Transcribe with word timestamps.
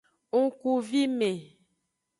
Ngkuvime. 0.41 1.31